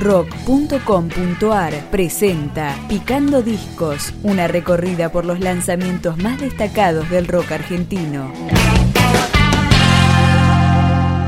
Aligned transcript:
rock.com.ar 0.00 1.90
presenta 1.90 2.76
Picando 2.88 3.42
Discos, 3.42 4.14
una 4.22 4.48
recorrida 4.48 5.12
por 5.12 5.26
los 5.26 5.40
lanzamientos 5.40 6.16
más 6.18 6.40
destacados 6.40 7.08
del 7.10 7.28
rock 7.28 7.52
argentino. 7.52 8.32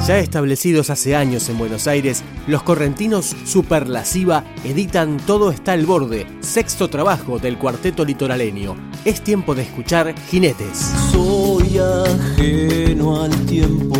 Ya 0.06 0.19
establecidos 0.19 0.90
hace 0.90 1.14
años 1.14 1.48
en 1.48 1.58
Buenos 1.58 1.87
Aires, 1.87 2.24
los 2.48 2.64
correntinos 2.64 3.37
Superlasiva 3.44 4.42
editan 4.64 5.18
Todo 5.18 5.52
está 5.52 5.74
al 5.74 5.86
borde, 5.86 6.26
sexto 6.40 6.90
trabajo 6.90 7.38
del 7.38 7.56
cuarteto 7.56 8.04
litoraleño. 8.04 8.74
Es 9.04 9.22
tiempo 9.22 9.54
de 9.54 9.62
escuchar 9.62 10.12
Jinetes. 10.28 10.90
Soy 11.12 11.78
ajeno 11.78 13.22
al 13.22 13.46
tiempo, 13.46 13.96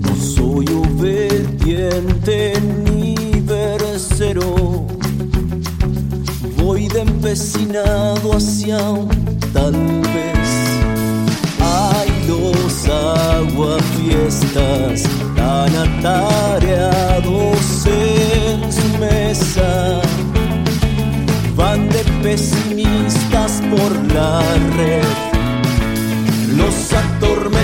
no 0.00 0.14
soy 0.14 0.66
Hacia 7.32 8.90
un 8.90 9.08
tal 9.52 9.72
vez. 9.72 10.48
Hay 11.60 12.10
dos 12.26 12.88
aguafiestas 13.38 15.04
tan 15.36 15.76
atareados 15.76 17.86
en 17.86 18.72
su 18.72 18.98
mesa. 18.98 20.00
Van 21.54 21.88
de 21.90 22.02
pesimistas 22.20 23.62
por 23.70 23.92
la 24.12 24.42
red. 24.76 25.04
Los 26.56 26.92
atormentados 26.92 27.59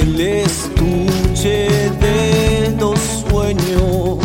el 0.00 0.20
estuche 0.20 1.68
de 2.00 2.76
los 2.78 2.98
sueños. 3.28 4.18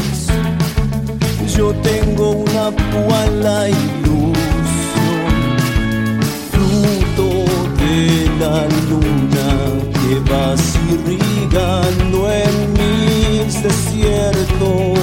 Yo 1.56 1.74
tengo 1.82 2.32
una 2.32 2.70
púa 2.72 3.26
en 3.26 3.44
la 3.44 3.70
ilusión, 3.70 4.34
fruto 6.52 7.28
de 7.82 8.30
la 8.40 8.68
luna 8.90 9.50
que 10.00 10.32
vas 10.32 10.64
irrigando 10.92 12.32
en 12.32 12.74
mis 12.74 13.64
desiertos. 13.64 15.00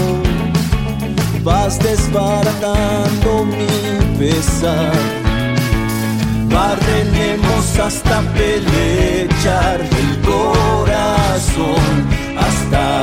Vas 1.42 1.78
desbaratando 1.78 3.46
mi 3.46 4.18
pesar 4.18 5.29
hasta 7.90 8.20
pelechar 8.34 9.80
el 9.80 10.20
corazón, 10.20 11.84
hasta 12.38 12.99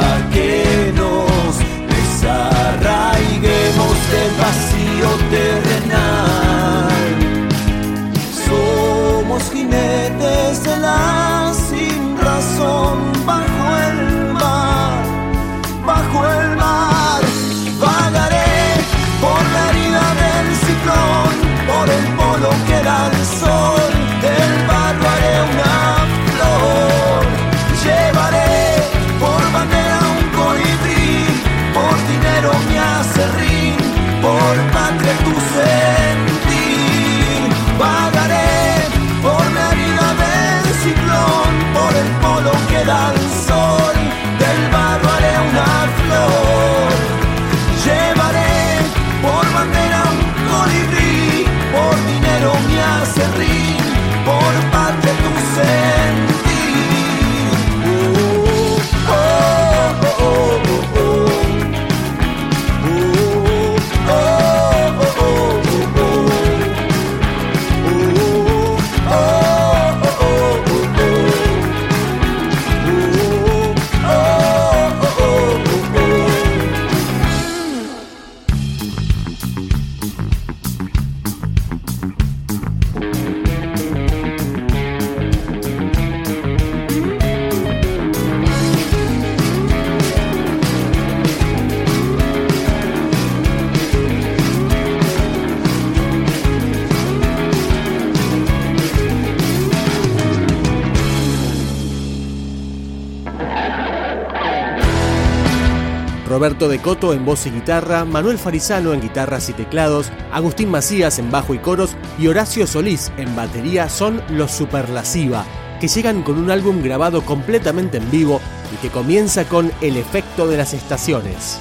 Roberto 106.37 106.69
de 106.69 106.77
Coto 106.77 107.15
en 107.15 107.25
voz 107.25 107.47
y 107.47 107.49
guitarra, 107.49 108.05
Manuel 108.05 108.37
Farisano 108.37 108.93
en 108.93 109.01
guitarras 109.01 109.49
y 109.49 109.53
teclados, 109.53 110.11
Agustín 110.31 110.69
Macías 110.69 111.17
en 111.17 111.31
bajo 111.31 111.55
y 111.55 111.57
coros 111.57 111.97
y 112.19 112.27
Horacio 112.27 112.67
Solís 112.67 113.11
en 113.17 113.35
batería 113.35 113.89
son 113.89 114.21
los 114.29 114.51
Superlasiva, 114.51 115.45
que 115.81 115.87
llegan 115.87 116.21
con 116.21 116.37
un 116.37 116.51
álbum 116.51 116.83
grabado 116.83 117.25
completamente 117.25 117.97
en 117.97 118.11
vivo 118.11 118.39
y 118.71 118.75
que 118.75 118.91
comienza 118.91 119.45
con 119.45 119.71
el 119.81 119.97
efecto 119.97 120.47
de 120.47 120.57
las 120.57 120.75
estaciones. 120.75 121.57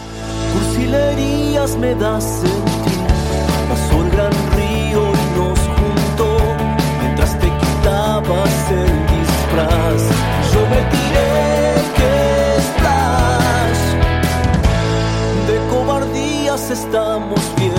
Estamos 16.71 17.41
bien, 17.57 17.76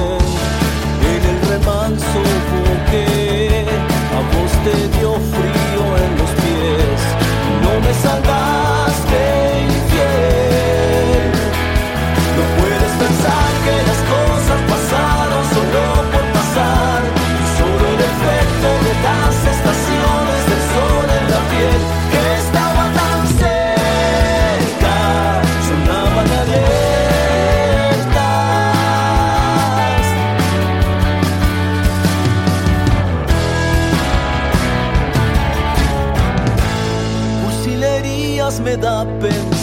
me 38.55 38.77
da 38.77 39.05
pena. 39.19 39.56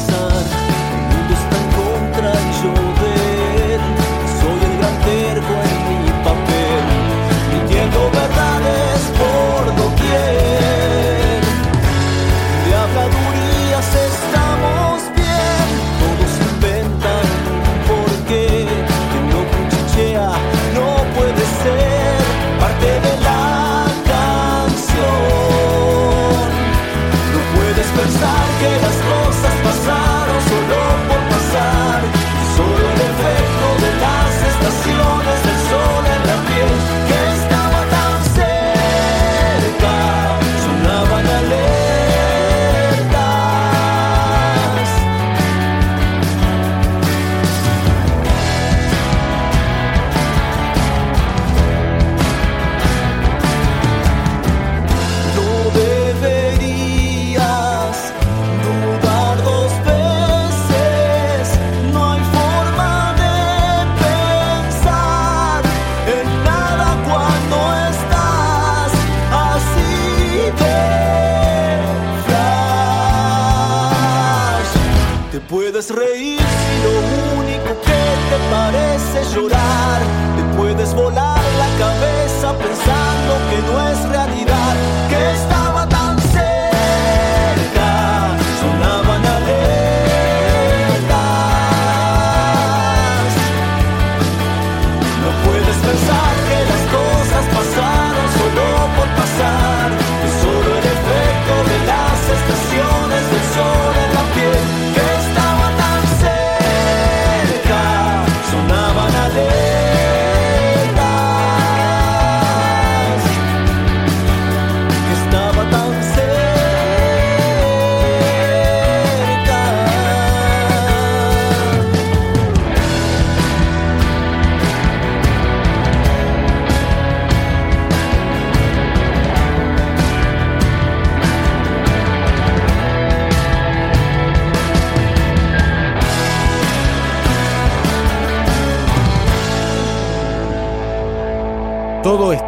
Todo 75.86 76.33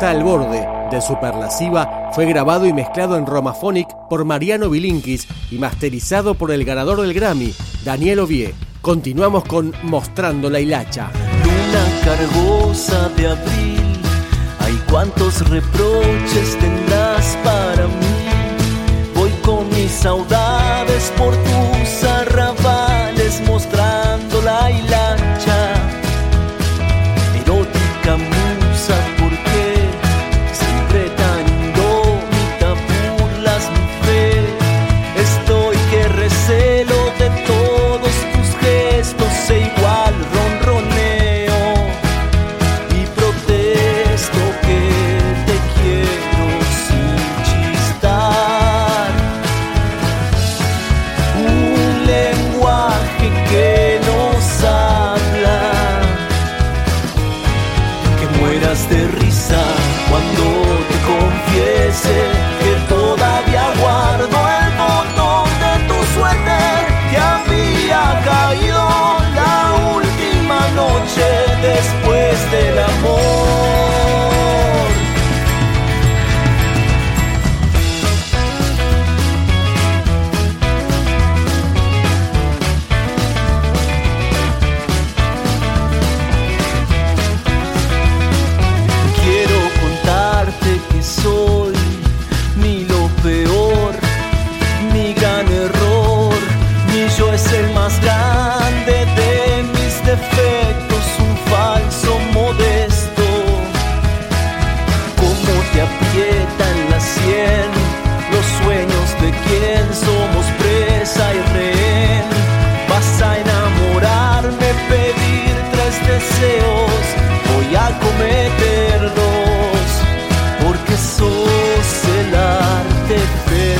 está 0.06 0.16
al 0.16 0.22
borde 0.22 0.68
de 0.92 1.00
Superlasiva 1.00 2.10
fue 2.12 2.26
grabado 2.26 2.64
y 2.66 2.72
mezclado 2.72 3.16
en 3.16 3.26
Romaphonic 3.26 3.88
por 4.08 4.24
Mariano 4.24 4.70
Bilinkis 4.70 5.26
y 5.50 5.58
masterizado 5.58 6.34
por 6.34 6.52
el 6.52 6.64
ganador 6.64 7.00
del 7.00 7.12
Grammy, 7.12 7.52
Daniel 7.84 8.20
Ovie. 8.20 8.54
Continuamos 8.82 9.44
con 9.44 9.74
Mostrando 9.82 10.48
la 10.48 10.60
Hilacha. 10.60 11.10
Luna 11.42 11.84
cargosa 12.04 13.08
de 13.16 13.26
abril, 13.26 14.00
hay 14.60 14.74
cuantos 14.88 15.40
reproches 15.50 16.56
tendrás 16.60 17.36
para 17.42 17.88
mí. 17.88 19.12
Voy 19.12 19.30
con 19.44 19.68
mis 19.70 19.90
saudades 19.90 21.12
por 21.18 21.34
tus 21.34 22.04
arrabales 22.04 23.42
mostrando 23.48 24.40
la 24.42 24.70
hilacha. 24.70 25.15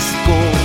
disco. 0.07 0.56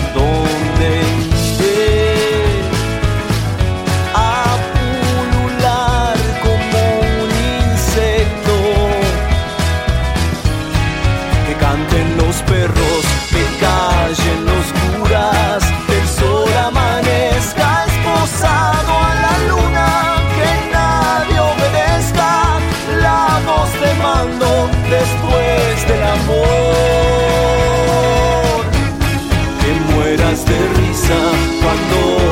De 30.31 30.67
risa 30.79 31.19
cuando 31.61 32.30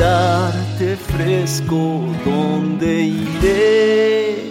sos 0.00 0.06
el 0.06 0.06
arte 0.06 0.96
fresco 0.96 2.06
donde 2.24 3.02
iré 3.02 4.48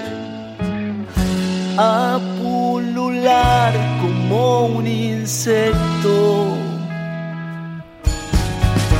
a 1.77 2.19
pulular 2.41 3.73
como 4.01 4.65
un 4.67 4.87
insecto. 4.87 6.55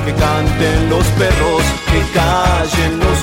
Que 0.05 0.13
canten 0.13 0.89
los 0.89 1.05
perros, 1.19 1.63
que 1.91 2.01
callen 2.19 2.99
los 2.99 3.19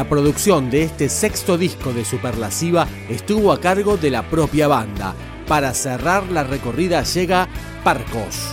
La 0.00 0.08
producción 0.08 0.70
de 0.70 0.84
este 0.84 1.10
sexto 1.10 1.58
disco 1.58 1.92
de 1.92 2.06
Superlasiva 2.06 2.88
estuvo 3.10 3.52
a 3.52 3.60
cargo 3.60 3.98
de 3.98 4.08
la 4.08 4.22
propia 4.22 4.66
banda. 4.66 5.14
Para 5.46 5.74
cerrar 5.74 6.24
la 6.30 6.42
recorrida 6.42 7.02
llega 7.02 7.46
Parcos. 7.84 8.48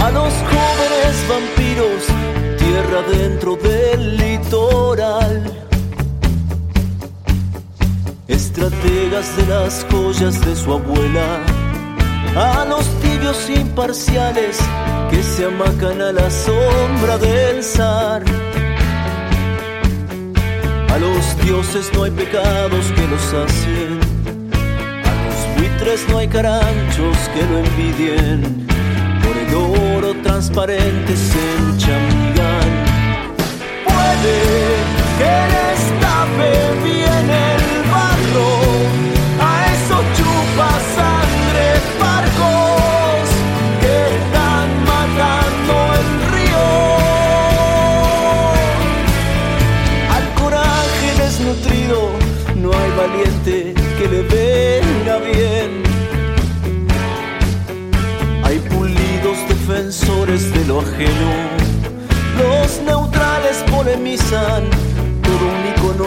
A 0.00 0.10
los 0.10 0.34
jóvenes 0.34 1.28
vampiros, 1.28 2.02
tierra 2.58 3.02
dentro 3.08 3.54
del 3.54 4.16
litoral. 4.16 5.68
Estrategas 8.26 9.36
de 9.36 9.46
las 9.46 9.86
joyas 9.92 10.44
de 10.44 10.56
su 10.56 10.72
abuela. 10.72 11.38
A 12.34 12.64
los 12.64 12.84
tibios 13.00 13.48
imparciales 13.48 14.58
que 15.08 15.22
se 15.22 15.44
amacan 15.44 16.02
a 16.02 16.10
la 16.10 16.28
sombra 16.28 17.16
del 17.16 17.62
zar. 17.62 18.24
A 20.92 20.98
los 20.98 21.36
dioses 21.44 21.90
no 21.94 22.02
hay 22.04 22.10
pecados 22.10 22.86
que 22.96 23.06
los 23.06 23.22
hacen. 23.32 24.00
A 25.04 25.14
los 25.26 25.56
buitres 25.56 26.06
no 26.08 26.18
hay 26.18 26.28
caranchos 26.28 27.16
que 27.32 27.42
lo 27.46 27.58
envidien. 27.58 28.66
Por 29.22 29.36
el 29.36 29.54
oro 29.54 30.14
transparente 30.22 31.16
se 31.16 31.38
enchamigan. 31.58 32.70
Puede 33.84 34.38
que 35.18 35.69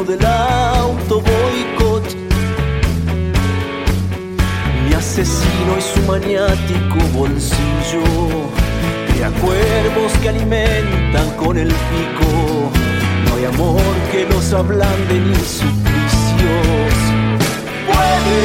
del 0.02 0.26
auto 0.26 1.22
boicot. 1.22 2.04
Mi 4.86 4.94
asesino 4.96 5.78
y 5.78 5.82
su 5.82 6.02
maniático 6.08 6.98
bolsillo. 7.14 8.04
Cría 9.08 9.30
cuervos 9.40 10.12
que 10.22 10.30
alimentan 10.30 11.30
con 11.38 11.58
el 11.58 11.68
pico. 11.68 12.72
No 13.26 13.36
hay 13.36 13.46
amor 13.46 13.94
que 14.12 14.26
los 14.26 14.52
ablande 14.52 15.20
ni 15.20 15.36
suplicios. 15.36 16.94
Puede 17.86 18.42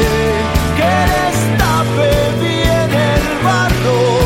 que 0.77 0.93
les 1.11 1.57
tape 1.57 2.11
bien 2.41 2.91
el 2.93 3.43
barro 3.43 4.18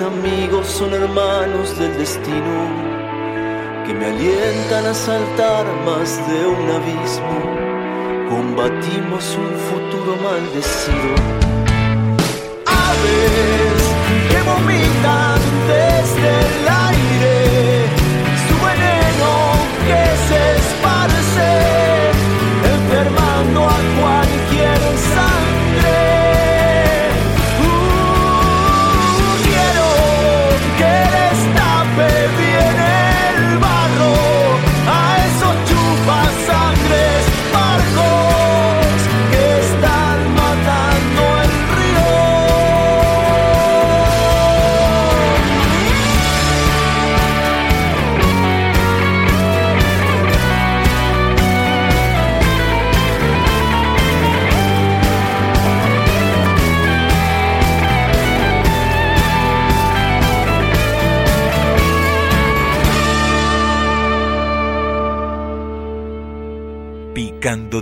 Amigos 0.00 0.68
son 0.68 0.94
hermanos 0.94 1.76
del 1.76 1.98
destino 1.98 2.68
que 3.84 3.92
me 3.92 4.06
alientan 4.06 4.86
a 4.86 4.94
saltar 4.94 5.66
más 5.84 6.16
de 6.28 6.46
un 6.46 6.70
abismo. 6.70 8.28
Combatimos 8.30 9.36
un 9.36 9.50
futuro 9.58 10.16
maldecido. 10.22 11.38